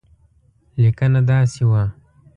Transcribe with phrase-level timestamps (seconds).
[0.81, 1.83] لیکنه داسې وه.